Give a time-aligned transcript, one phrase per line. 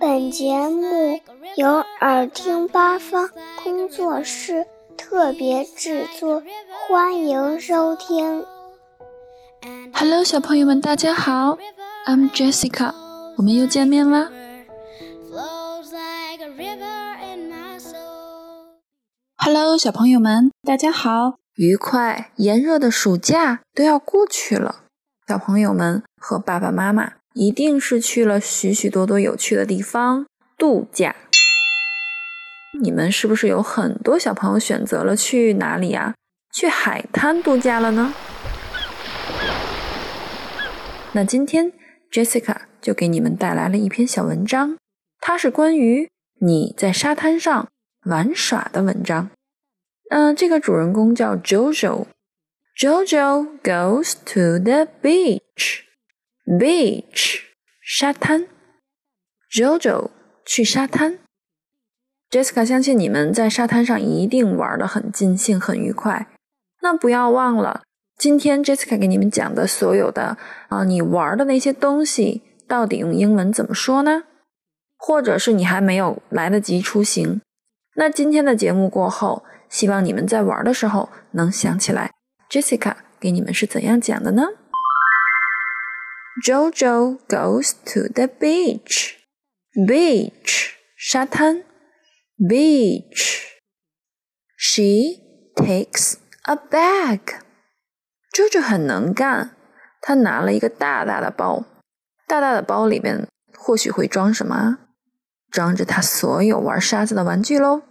[0.00, 1.20] 本节目
[1.56, 3.30] 由耳听八方
[3.62, 4.66] 工作室
[4.96, 6.42] 特别制作，
[6.88, 8.44] 欢迎收听。
[9.92, 11.58] Hello，小朋友们，大家好
[12.06, 12.92] ，I'm Jessica，
[13.36, 14.28] 我们又见面啦。
[19.36, 24.82] Hello，小朋友们，大家好，愉快炎热的暑假都要过去了，
[25.28, 27.12] 小朋友们和爸爸妈妈。
[27.34, 31.14] 一定是去了许许多多有趣的地方度假。
[32.80, 36.14] 你们是不是有很多小朋友选择了去哪里呀？
[36.52, 38.14] 去海滩度假了呢？
[41.12, 41.72] 那今天
[42.10, 44.78] Jessica 就给你们带来了一篇小文章，
[45.20, 46.08] 它是关于
[46.40, 47.68] 你在沙滩上
[48.06, 49.30] 玩耍的文章。
[50.10, 52.06] 嗯，这个主人公叫 JoJo
[52.78, 55.80] Jojo goes to the beach。
[56.46, 57.40] Beach，
[57.82, 58.46] 沙滩。
[59.50, 60.10] Jojo
[60.46, 61.18] 去沙滩。
[62.30, 66.28] Jessica 相信你们在沙滩上一定玩的很尽兴、很愉快。
[66.80, 67.82] 那不要忘了，
[68.16, 70.38] 今天 Jessica 给你们讲的所有的
[70.68, 74.22] 啊，你玩的那些东西，到底用英文怎么说呢？
[74.96, 77.40] 或者是你还没有来得及出行，
[77.96, 82.12] 那今天的节目过后，希望你们在玩的时候能想起来
[82.50, 84.44] Jessica 给你们是怎样讲的呢
[86.42, 89.16] ？Jojo goes to the beach.
[89.74, 91.64] Beach 沙滩
[92.38, 93.44] beach.
[94.56, 95.20] She
[95.54, 97.20] takes a bag.
[98.32, 99.54] Jojo 很能干，
[100.00, 101.66] 他拿了一个大大的包。
[102.26, 104.78] 大大的包里面或许会装什么？
[105.50, 107.82] 装着他所有玩沙子的玩具喽。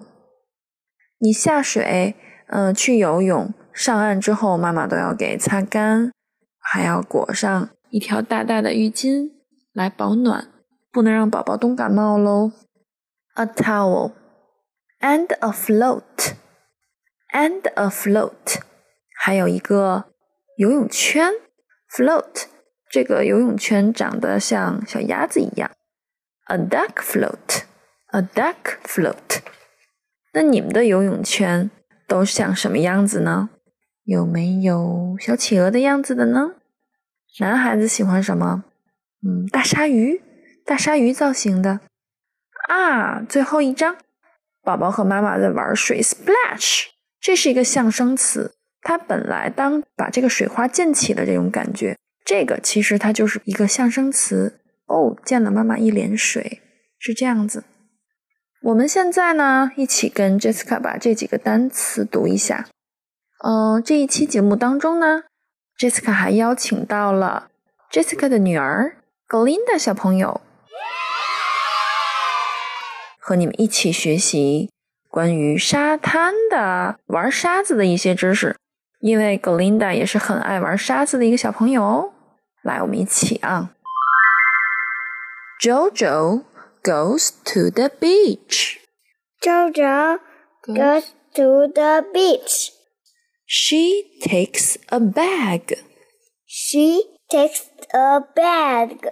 [1.19, 2.15] 你下水，
[2.47, 6.13] 嗯，去游泳，上岸之后，妈妈都要给擦干，
[6.61, 9.33] 还要裹上一条大大的浴巾
[9.73, 10.47] 来保暖，
[10.93, 12.53] 不能让宝宝冻感冒喽。
[13.35, 14.13] A towel。
[15.01, 18.61] And a float，and a float，
[19.17, 20.05] 还有一个
[20.57, 21.33] 游泳圈
[21.91, 22.45] ，float
[22.89, 25.71] 这个游泳圈长得像小鸭子一样
[26.47, 29.41] ，a duck float，a duck float。
[30.33, 31.71] 那你们的游泳圈
[32.07, 33.51] 都像什么样子呢？
[34.05, 36.55] 有没有小企鹅的样子的呢？
[37.39, 38.65] 男孩子喜欢什么？
[39.23, 40.23] 嗯，大鲨鱼，
[40.65, 41.81] 大鲨鱼造型的。
[42.69, 43.97] 啊，最后一张，
[44.71, 46.85] 宝宝和妈妈在玩水，splash。
[47.21, 54.61] 这是一个象声词，它本来当把这个水花溅起的这种感觉，这个其实它就是一个象声词。
[54.87, 56.63] 哦，溅了妈妈一脸水，
[57.01, 57.65] 是这样子。
[58.63, 62.69] 我们现在呢，一起跟 Jessica 把这几个单词读一下。
[63.43, 65.25] 嗯，这一期节目当中呢
[65.77, 67.49] ，Jessica 还邀请到了
[67.91, 68.97] Jessica 的女儿
[69.29, 70.41] Glinda 小朋友，
[73.30, 74.70] 和你们一起学习。
[75.10, 78.58] 关于沙滩的玩沙子的一些知识，
[79.00, 82.14] 因为 Glinda 也是很爱玩沙子的一个小朋友。
[82.64, 83.72] 来，我们一起啊
[85.62, 86.44] Jojo
[86.84, 88.80] goes to the beach.
[89.42, 90.20] Jojo
[90.64, 92.72] goes to the beach.
[93.48, 95.78] She takes a bag.
[96.46, 99.12] She takes a bag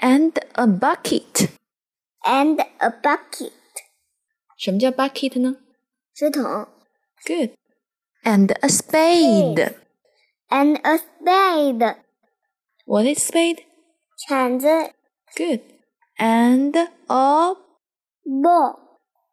[0.00, 1.48] and a bucket.
[2.24, 3.52] And a bucket.
[4.58, 5.56] 什么叫 bucket 呢？
[6.14, 6.68] 水桶。
[7.26, 7.52] Good.
[8.24, 9.74] And a spade.
[10.48, 11.96] And a spade.
[12.84, 13.64] What is spade?
[14.26, 14.68] 铲子。
[15.34, 15.60] Good.
[16.18, 16.76] And
[17.06, 17.56] a
[18.24, 18.78] ball.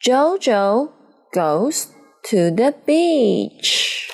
[0.00, 0.90] Jojo
[1.32, 1.86] goes
[2.22, 4.10] to the beach.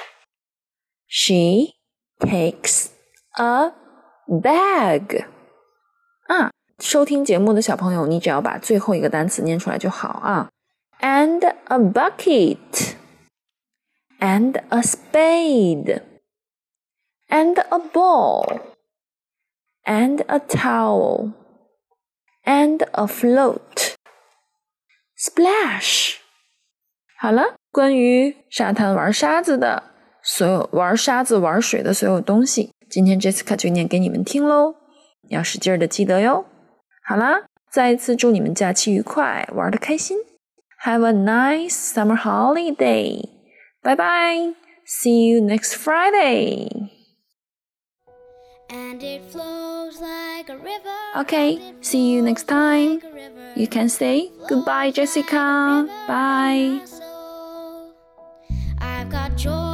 [1.06, 1.74] She
[2.18, 2.88] takes
[3.38, 3.72] a
[4.28, 5.26] bag.
[6.28, 10.48] 啊，收听节目的小朋友，你只要把最后一个单词念出来就好啊。
[11.00, 12.94] And a bucket.
[14.18, 16.02] And a spade.
[17.28, 18.60] And a ball.
[19.84, 21.32] And a towel.
[22.44, 23.94] And a float.
[25.16, 26.16] Splash.
[27.18, 29.82] 好了， 关于沙滩玩沙子的
[30.22, 34.74] 所有玩沙子玩水的所有东西，今天 Jessica 就念给你们听喽，
[35.28, 36.44] 要使劲的记得哟。
[37.04, 40.18] 好啦，再一次祝你们假期愉快，玩的开心。
[40.84, 43.22] Have a nice summer holiday.
[43.82, 44.54] Bye bye.
[44.86, 46.90] See you next Friday.
[48.68, 51.20] And it flows like a river.
[51.22, 53.00] Okay, see you next time.
[53.56, 55.86] You can say goodbye, Jessica.
[56.06, 56.93] Bye.
[59.35, 59.64] joy.